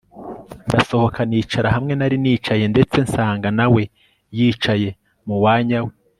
[0.69, 3.81] ndasohoka nicara hamwe nari nicaye ndetse nsanga nawe
[4.37, 4.89] yicaye
[5.27, 5.93] muwanya we